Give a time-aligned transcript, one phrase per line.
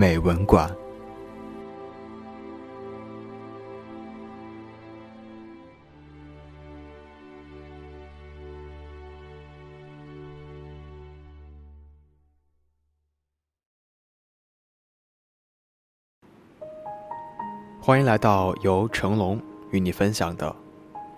[0.00, 0.66] 美文馆》。
[17.82, 19.38] 欢迎来到由成龙
[19.70, 20.56] 与你分享的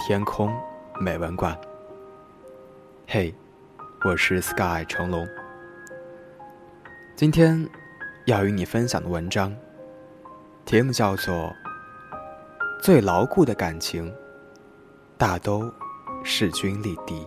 [0.04, 0.52] 《天空
[1.01, 1.54] 美文馆》。
[3.06, 3.32] 嘿，
[4.04, 5.24] 我是 Sky 成龙。
[7.14, 7.68] 今天
[8.26, 9.52] 要与你分享的文章，
[10.65, 11.34] 题目叫做
[12.80, 14.14] 《最牢固的感情，
[15.18, 15.68] 大都
[16.23, 17.20] 势均力敌》。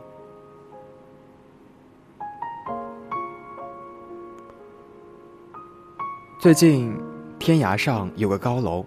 [6.39, 6.97] 最近，
[7.39, 8.85] 天涯上有个高楼。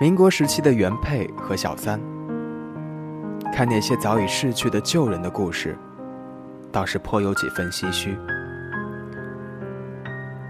[0.00, 2.00] 民国时期的原配和小三，
[3.52, 5.76] 看那些早已逝去的旧人的故事，
[6.72, 8.16] 倒是颇有几分唏嘘。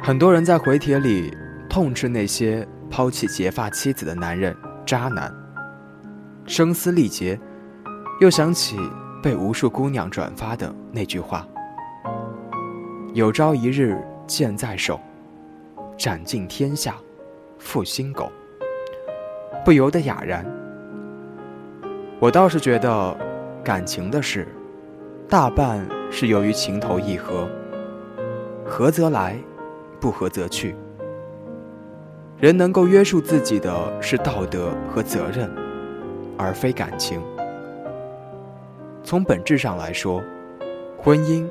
[0.07, 1.37] 很多人在回帖里
[1.69, 5.35] 痛斥那些抛弃结发妻子的男人渣男，
[6.47, 7.37] 声嘶力竭，
[8.21, 8.79] 又想起
[9.21, 11.45] 被无数姑娘转发的那句话
[13.15, 15.01] ：“有朝一日剑在手，
[15.99, 16.95] 斩尽天下
[17.59, 18.31] 负心狗。”
[19.67, 20.47] 不由得哑然。
[22.21, 23.19] 我倒是觉得，
[23.65, 24.47] 感情的事，
[25.29, 27.51] 大半是由于情投意合，
[28.65, 29.37] 合则来，
[29.97, 30.76] 不合则去。
[32.38, 35.50] 人能够约束自己的是道德和责任，
[36.37, 37.21] 而非感情。
[39.03, 40.22] 从本质上来说，
[40.98, 41.48] 婚姻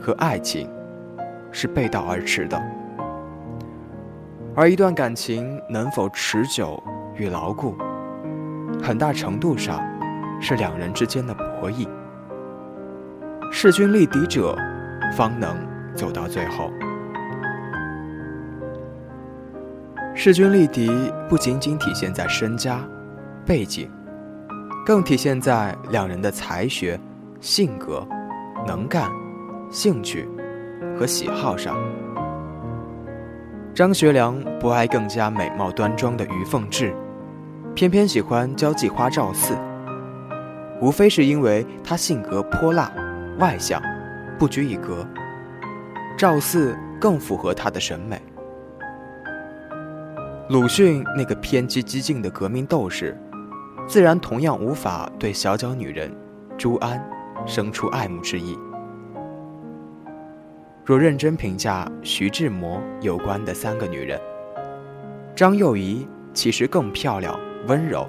[0.00, 0.68] 和爱情
[1.52, 2.60] 是背道而驰的，
[4.54, 6.82] 而一段感情能否持久？
[7.18, 7.74] 与牢固，
[8.82, 9.82] 很大程度上
[10.38, 11.88] 是两人之间的博弈。
[13.50, 14.54] 势均力敌者，
[15.16, 15.56] 方能
[15.94, 16.70] 走到最后。
[20.26, 20.90] 势均力敌
[21.28, 22.80] 不仅仅体现在身家、
[23.46, 23.88] 背景，
[24.84, 26.98] 更体现在两人的才学、
[27.40, 28.04] 性格、
[28.66, 29.08] 能干、
[29.70, 30.28] 兴趣
[30.98, 31.76] 和喜好上。
[33.72, 36.92] 张学良不爱更加美貌端庄的于凤至。
[37.76, 39.56] 偏偏喜欢交际花赵四，
[40.80, 42.90] 无非是因为他性格泼辣、
[43.38, 43.80] 外向、
[44.40, 45.06] 不拘一格。
[46.18, 48.20] 赵四更符合他的审美。
[50.48, 53.20] 鲁迅那个偏激激进的革命斗士，
[53.88, 56.08] 自然同样无法对小脚女人
[56.56, 57.04] 朱安
[57.44, 58.56] 生出爱慕之意。
[60.84, 64.20] 若认真评价徐志摩有关的三个女人，
[65.34, 67.36] 张幼仪其实更漂亮。
[67.66, 68.08] 温柔，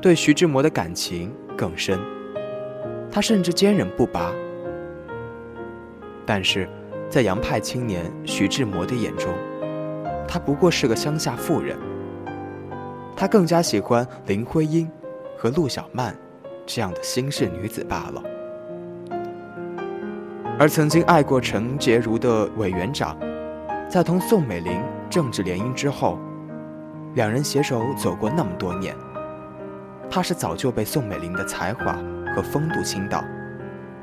[0.00, 1.96] 对徐志摩的感情更深，
[3.08, 4.32] 她甚至坚韧不拔。
[6.26, 6.68] 但是，
[7.08, 9.32] 在洋派青年徐志摩的眼中，
[10.26, 11.78] 她不过是个乡下妇人。
[13.14, 14.90] 他更加喜欢林徽因
[15.36, 16.16] 和陆小曼
[16.66, 18.22] 这样的新式女子罢了。
[20.58, 23.16] 而曾经爱过陈洁如的委员长，
[23.88, 26.18] 在同宋美龄政治联姻之后。
[27.14, 28.96] 两人携手走过那么多年，
[30.10, 31.98] 他是早就被宋美龄的才华
[32.34, 33.22] 和风度倾倒，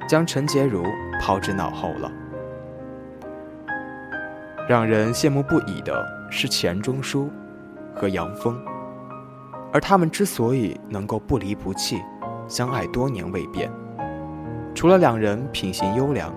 [0.07, 0.84] 将陈洁如
[1.19, 2.12] 抛之脑后了。
[4.69, 7.28] 让人羡慕不已的是钱钟书
[7.96, 8.56] 和杨峰，
[9.74, 12.00] 而他们之所以能够不离不弃，
[12.47, 13.71] 相爱多年未变，
[14.75, 16.31] 除了两人品行优良，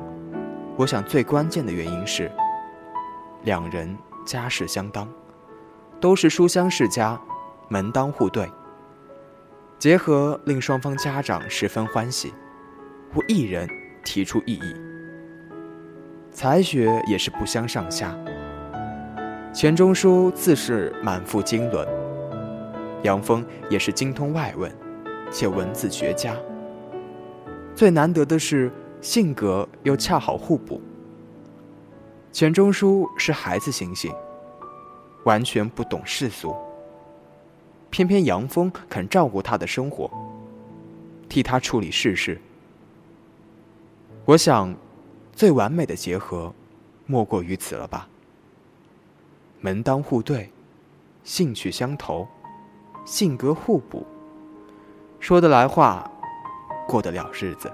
[0.78, 2.32] 我想最关键的原因是，
[3.42, 3.94] 两人
[4.24, 5.06] 家世相当。
[6.00, 7.20] 都是书香世家，
[7.68, 8.50] 门当户对，
[9.78, 12.32] 结合令双方家长十分欢喜，
[13.14, 13.68] 无一人
[14.02, 14.74] 提出异议。
[16.32, 18.16] 才学也是不相上下，
[19.52, 21.86] 钱钟书自是满腹经纶，
[23.02, 24.74] 杨峰也是精通外文，
[25.30, 26.34] 且文字绝佳。
[27.74, 30.80] 最难得的是性格又恰好互补。
[32.32, 34.12] 钱钟书是孩子心性。
[35.24, 36.52] 完全不懂世俗，
[37.90, 40.10] 偏偏杨峰肯照顾他的生活，
[41.28, 42.40] 替他处理世事。
[44.24, 44.74] 我想，
[45.32, 46.52] 最完美的结合，
[47.06, 48.08] 莫过于此了吧。
[49.60, 50.50] 门当户对，
[51.24, 52.26] 兴趣相投，
[53.04, 54.06] 性格互补，
[55.18, 56.10] 说得来话，
[56.86, 57.72] 过得了日子。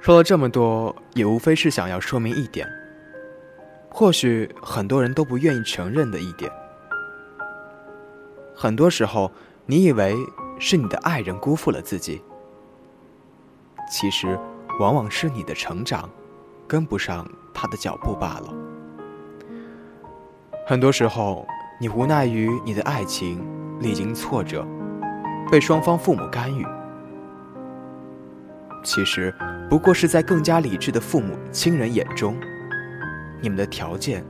[0.00, 2.66] 说了这么多，也无非是想要说明一点，
[3.90, 6.50] 或许很多人都不愿意承认的一点。
[8.54, 9.30] 很多时候，
[9.66, 10.16] 你以为
[10.58, 12.20] 是你的爱人辜负了自己，
[13.90, 14.38] 其实
[14.78, 16.08] 往往是你的成长
[16.68, 18.54] 跟不上他的脚步罢了。
[20.66, 21.46] 很多时候，
[21.80, 23.44] 你无奈于你的爱情
[23.80, 24.64] 历经挫折，
[25.50, 26.64] 被双方父母干预。
[28.84, 29.34] 其实，
[29.68, 32.38] 不过是在更加理智的父母亲人眼中，
[33.42, 34.24] 你们的条件，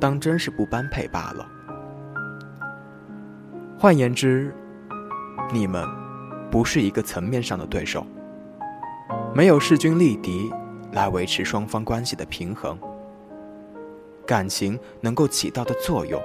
[0.00, 1.46] 当真是不般配罢了。
[3.78, 4.52] 换言之，
[5.52, 5.86] 你们
[6.50, 8.06] 不是一个层面上的对手，
[9.34, 10.50] 没有势均力敌
[10.92, 12.78] 来维持双方关系的平衡，
[14.26, 16.20] 感情能够起到的作用，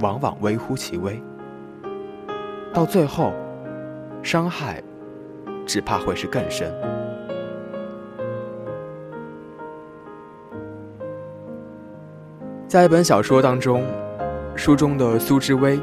[0.00, 1.22] 往往微乎其微，
[2.72, 3.32] 到最后，
[4.22, 4.82] 伤害。
[5.66, 6.70] 只怕会是更深。
[12.68, 13.82] 在一本小说当中，
[14.54, 15.80] 书中的苏之薇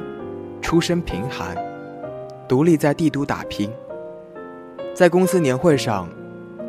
[0.62, 1.58] 出身贫寒，
[2.48, 3.72] 独立在帝都打拼，
[4.94, 6.08] 在公司年会上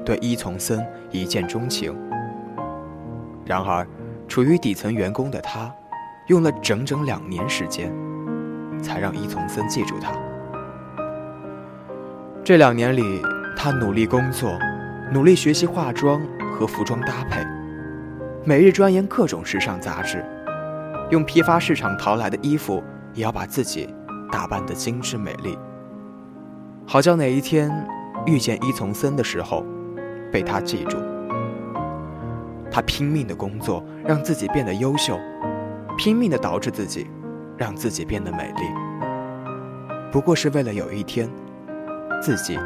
[0.05, 1.97] 对伊从森一见钟情。
[3.45, 3.87] 然而，
[4.29, 5.73] 处于底层员工的他，
[6.29, 7.93] 用了整整两年时间，
[8.81, 10.13] 才让伊从森记住他。
[12.45, 13.23] 这两年里，
[13.57, 14.59] 他努力工作，
[15.13, 16.21] 努力学习化妆
[16.55, 17.45] 和服装搭配，
[18.45, 20.25] 每日钻研各种时尚杂志，
[21.11, 22.83] 用批发市场淘来的衣服
[23.13, 23.95] 也要把自己
[24.31, 25.59] 打扮得精致美丽，
[26.87, 27.71] 好叫哪一天
[28.27, 29.65] 遇见伊从森的时候，
[30.33, 30.97] 被他记住。
[32.71, 35.21] 他拼命的工作，让自己变得优秀，
[35.99, 37.07] 拼命的捯饬自己，
[37.57, 38.63] 让自己变得美丽，
[40.11, 41.29] 不过是为了有一天。
[42.23, 42.57] 自己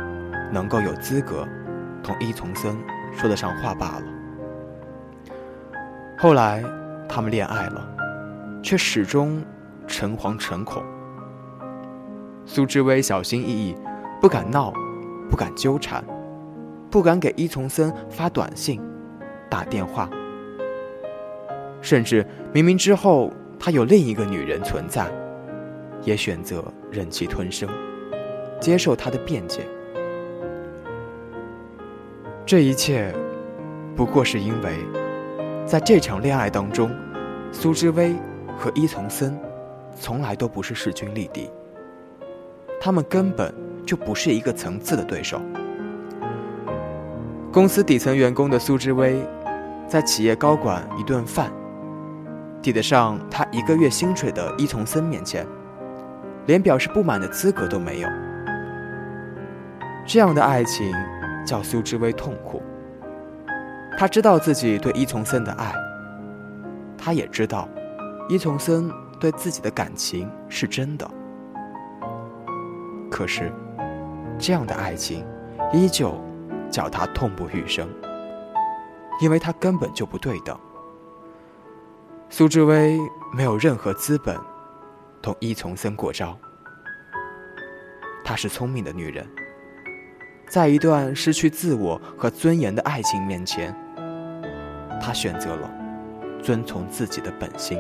[0.52, 1.48] 能够有资格
[2.02, 2.76] 同伊从森
[3.14, 4.02] 说得上话罢了。
[6.18, 6.62] 后来
[7.08, 7.88] 他们恋爱了，
[8.62, 9.42] 却始终
[9.86, 10.82] 诚惶诚恐。
[12.44, 13.74] 苏志威小心翼翼，
[14.20, 14.74] 不敢闹，
[15.30, 16.04] 不敢纠缠，
[16.96, 18.80] 不敢给伊从森发短信、
[19.50, 20.08] 打电话，
[21.82, 25.06] 甚至明明之后他有另一个女人存在，
[26.04, 27.68] 也选择忍气吞声。
[28.58, 29.60] 接受他的辩解，
[32.46, 33.14] 这一切
[33.94, 34.78] 不过是因为，
[35.66, 36.90] 在这场恋爱当中，
[37.52, 38.16] 苏之薇
[38.56, 39.38] 和伊从森
[40.00, 41.50] 从来都不是势均力敌，
[42.80, 43.54] 他们根本
[43.84, 45.38] 就不是一个层次的对手。
[47.56, 49.26] 公司底层员工的苏之薇，
[49.88, 51.50] 在企业高管一顿饭，
[52.60, 55.46] 抵得上他一个月薪水的伊从森面前，
[56.44, 58.08] 连表示不满的资格都没有。
[60.04, 60.92] 这样的爱情
[61.46, 62.60] 叫苏之薇痛苦。
[63.96, 65.72] 他知道自己对伊从森的爱，
[66.98, 67.66] 他也知道
[68.28, 71.10] 伊从森对自己的感情是真的。
[73.10, 73.50] 可是，
[74.38, 75.24] 这样的爱情
[75.72, 76.14] 依旧
[76.70, 77.88] 叫他痛不欲生，
[79.20, 80.58] 因为他根本就不对等。
[82.28, 82.98] 苏志威
[83.32, 84.36] 没有任何资本
[85.22, 86.36] 同伊从森过招。
[88.24, 89.24] 她是聪明的女人。
[90.48, 93.74] 在一段失去自我和尊严的爱情面前，
[95.00, 95.70] 她选择了
[96.42, 97.78] 遵从自己的本心。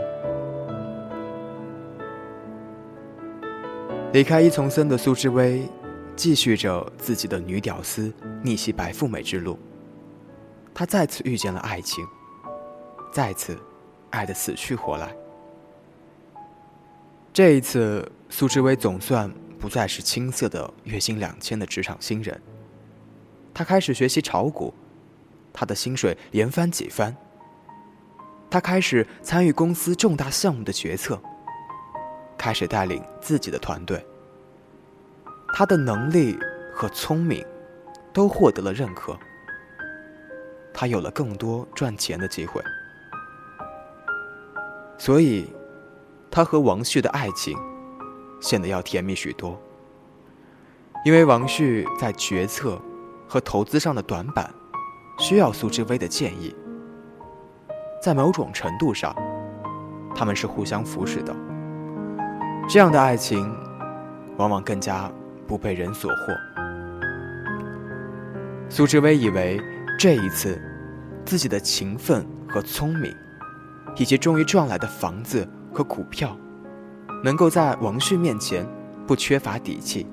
[4.12, 5.68] 离开伊从森的苏志威，
[6.16, 9.58] 继续着自己的女屌丝逆袭白富美之路。
[10.74, 12.04] 她再次遇见了爱情，
[13.12, 13.56] 再次
[14.10, 15.14] 爱得死去活来。
[17.32, 22.40] 这一次，苏志威总算不再是青涩的月薪两千的职场新人。
[23.52, 24.72] 他开始学习炒股，
[25.52, 27.14] 他的薪水连翻几番。
[28.50, 31.20] 他开始参与公司重大项目的决策，
[32.38, 34.02] 开始带领自己的团队。
[35.52, 36.38] 他的能力
[36.72, 37.44] 和聪明
[38.12, 39.16] 都获得了认可，
[40.72, 42.62] 他有了更多赚钱的机会。
[44.98, 45.52] 所以，
[46.30, 47.56] 他和王旭的爱情
[48.40, 49.60] 显得要甜蜜许多，
[51.04, 52.80] 因为王旭在决策。
[53.28, 54.48] 和投资上的短板，
[55.18, 56.54] 需要苏之威的建议。
[58.00, 59.12] 在某种程度上，
[60.14, 61.34] 他们是互相扶持的。
[62.68, 63.52] 这样的爱情，
[64.36, 65.10] 往往更加
[65.46, 66.32] 不被人所获。
[68.68, 69.60] 苏志威以为
[69.98, 70.60] 这一次，
[71.24, 73.14] 自己的勤奋和聪明，
[73.96, 76.36] 以及终于赚来的房子和股票，
[77.22, 78.66] 能够在王旭面前
[79.06, 80.06] 不缺乏底气。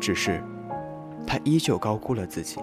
[0.00, 0.42] 只是，
[1.26, 2.58] 他依旧高估了自己。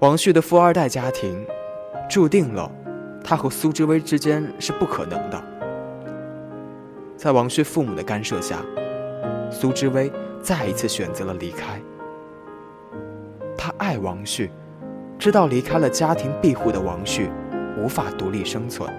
[0.00, 1.46] 王旭的富二代家庭，
[2.08, 2.70] 注定了
[3.22, 5.53] 他和苏志威之间是不可能的。
[7.24, 8.58] 在王旭父母的干涉下，
[9.50, 10.12] 苏之威
[10.42, 11.80] 再一次选择了离开。
[13.56, 14.50] 他爱王旭，
[15.18, 17.30] 知道离开了家庭庇护的王旭
[17.78, 18.92] 无法独立生存，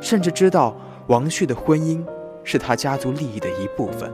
[0.00, 0.76] 甚至知道
[1.08, 2.06] 王旭的婚姻
[2.44, 4.08] 是他家族利益的一部分，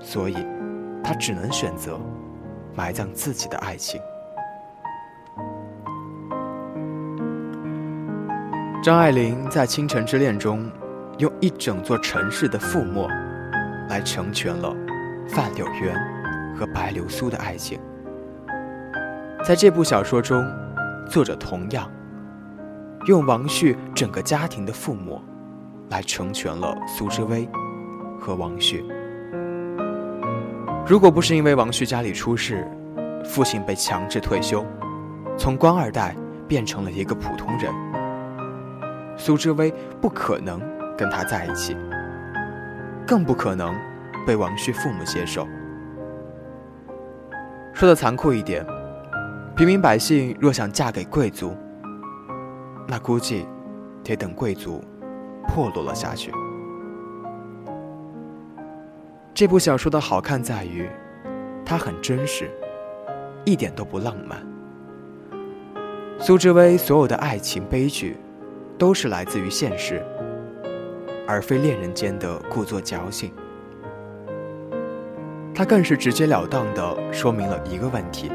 [0.00, 0.36] 所以，
[1.02, 1.98] 他只能选择
[2.74, 3.98] 埋葬自己的爱情。
[8.82, 10.70] 张爱玲在《倾城之恋》中，
[11.18, 13.08] 用一整座城市的覆没，
[13.88, 14.74] 来成全了
[15.28, 15.94] 范柳原。
[16.56, 17.80] 和白流苏的爱情，
[19.44, 20.40] 在这部小说中，
[21.10, 21.90] 作者同样
[23.08, 25.20] 用王旭整个家庭的覆没，
[25.90, 27.48] 来成全了苏之薇
[28.20, 28.84] 和王旭。
[30.86, 32.64] 如果不是因为王旭家里出事，
[33.24, 34.64] 父亲被强制退休，
[35.36, 36.14] 从官二代
[36.46, 37.74] 变成了一个普通人，
[39.16, 40.60] 苏之薇不可能
[40.96, 41.76] 跟他在一起，
[43.06, 43.74] 更不可能
[44.26, 45.46] 被王旭父母接受。
[47.72, 48.64] 说的残酷一点，
[49.56, 51.56] 平民百姓若想嫁给贵族，
[52.86, 53.46] 那估计
[54.02, 54.82] 得等贵族
[55.48, 56.32] 破落了下去。
[59.34, 60.88] 这部小说的好看在于，
[61.64, 62.48] 它很真实，
[63.44, 64.38] 一点都不浪漫。
[66.20, 68.16] 苏志威所有的爱情悲剧，
[68.78, 70.00] 都是来自于现实，
[71.26, 73.32] 而非恋人间的故作矫情。
[75.54, 78.30] 他更是直截了当的说明了一个问题，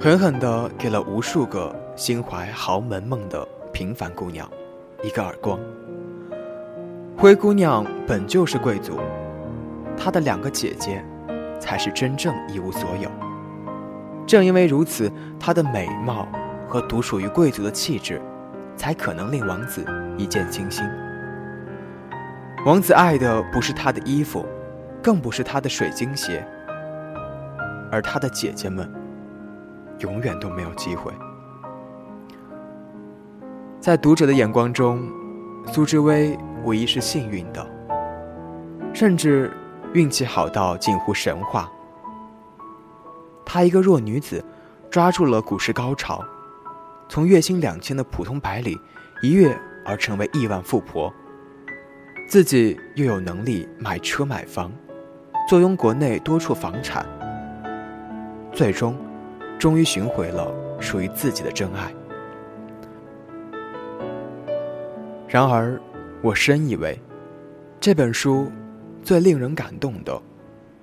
[0.00, 4.50] 狠狠的给了无数个心怀豪门梦的平凡姑娘
[5.02, 5.58] 一个耳光。
[7.16, 8.98] 灰姑娘本就是贵族，
[9.96, 11.04] 她的两个姐姐
[11.60, 13.08] 才是真正一无所有。
[14.26, 16.26] 正因为如此，她的美貌
[16.68, 18.20] 和独属于贵族的气质，
[18.76, 19.86] 才可能令王子
[20.18, 20.84] 一见倾心。
[22.66, 24.44] 王子爱的不是她的衣服。
[25.02, 26.44] 更不是他的水晶鞋，
[27.92, 28.92] 而他的姐姐们
[30.00, 31.12] 永远都没有机会。
[33.78, 35.08] 在读者的眼光中，
[35.68, 37.64] 苏之薇无疑是幸运的，
[38.92, 39.56] 甚至
[39.92, 41.70] 运气好到近乎神话。
[43.44, 44.44] 她一个弱女子，
[44.90, 46.20] 抓住了股市高潮，
[47.08, 48.76] 从月薪两千的普通白领
[49.22, 51.14] 一跃而成为亿万富婆，
[52.28, 54.72] 自己又有能力买车买房。
[55.48, 57.06] 坐拥国内多处房产，
[58.52, 58.96] 最终，
[59.60, 61.94] 终于寻回了属于自己的真爱。
[65.28, 65.80] 然而，
[66.20, 67.00] 我深以为，
[67.78, 68.50] 这本书
[69.04, 70.20] 最令人感动的，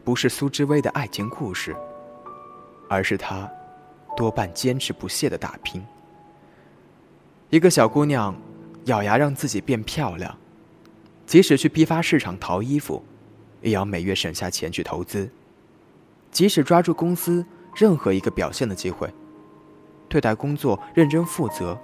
[0.06, 1.76] 不是苏之薇的爱情故事，
[2.88, 3.50] 而是她
[4.16, 5.84] 多半坚持不懈的打拼。
[7.50, 8.34] 一个小姑娘，
[8.86, 10.34] 咬牙让自己变漂亮，
[11.34, 13.04] 即使去批发市场淘衣服。
[13.60, 15.28] 也要每月省下钱去投资，
[16.30, 17.44] 即使抓住公司
[17.76, 19.12] 任何一个表现的机会，
[20.08, 21.76] 对待工作认真负责，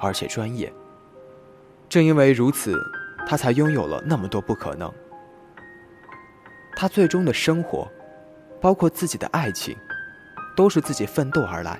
[0.00, 0.72] 而且专业。
[1.86, 2.82] 正因为如此，
[3.26, 4.90] 他才拥有了那么多不可能。
[6.74, 7.86] 他最终的生活，
[8.58, 9.76] 包括自己的爱情，
[10.56, 11.78] 都是自己奋斗而来。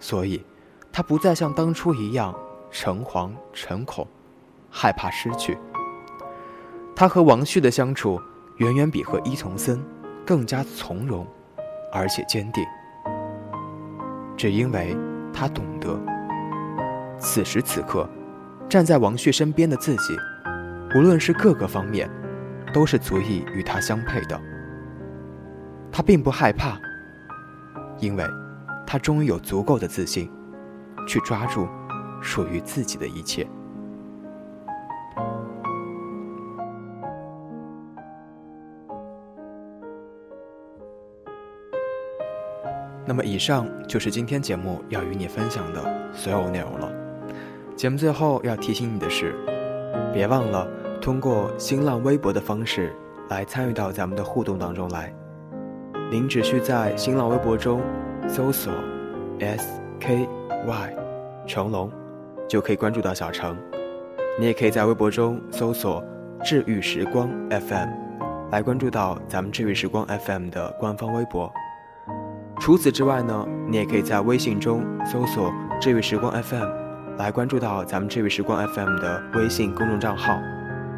[0.00, 0.42] 所以，
[0.90, 2.34] 他不再像当初一样
[2.70, 4.06] 诚惶诚恐，
[4.70, 5.56] 害怕失去。
[6.94, 8.20] 他和王旭的相处，
[8.56, 9.80] 远远比和伊从森
[10.26, 11.26] 更加从容，
[11.92, 12.64] 而且坚定。
[14.36, 14.96] 只因为
[15.32, 15.98] 他懂得，
[17.18, 18.08] 此时此刻，
[18.68, 20.16] 站在王旭身边的自己，
[20.94, 22.10] 无论是各个方面，
[22.72, 24.40] 都是足以与他相配的。
[25.90, 26.78] 他并不害怕，
[27.98, 28.24] 因为，
[28.86, 30.30] 他终于有足够的自信，
[31.06, 31.66] 去抓住
[32.20, 33.48] 属于自己的一切。
[43.08, 46.92] 那么，以上就是今天节目要与你分享的所有内容了。
[47.74, 49.34] 节目最后要提醒你的是，
[50.12, 50.68] 别忘了
[51.00, 52.94] 通过新浪微博的方式
[53.30, 55.10] 来参与到咱们的互动当中来。
[56.10, 57.80] 您只需在新浪微博中
[58.28, 58.70] 搜索
[59.38, 60.90] “SKY
[61.46, 61.90] 成龙”，
[62.46, 63.56] 就可以关注到小程。
[64.38, 66.04] 你也可以在微博中搜索
[66.44, 67.88] “治愈时光 FM”，
[68.52, 71.50] 来关注到咱们“治愈时光 FM” 的官方微博。
[72.60, 75.50] 除此之外呢，你也可以在微信中搜索
[75.80, 76.66] “治愈时光 FM”，
[77.16, 80.38] 来关注到咱们“治愈时光 FM” 的微信公众账号，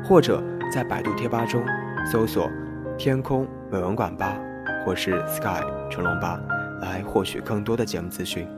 [0.02, 1.62] 或者在百度贴吧中
[2.10, 2.50] 搜索
[2.98, 4.36] “天空美文馆吧”
[4.84, 6.40] 或是 “Sky 成龙吧”，
[6.82, 8.48] 来获取更多的节目资讯。